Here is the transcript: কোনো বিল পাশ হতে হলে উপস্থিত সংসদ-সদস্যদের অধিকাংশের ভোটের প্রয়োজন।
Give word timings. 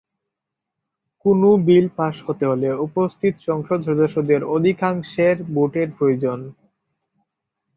কোনো 1.25 1.49
বিল 1.65 1.85
পাশ 1.97 2.15
হতে 2.27 2.43
হলে 2.45 2.67
উপস্থিত 2.87 3.33
সংসদ-সদস্যদের 3.47 4.41
অধিকাংশের 4.55 5.35
ভোটের 5.49 5.89
প্রয়োজন। 5.97 6.39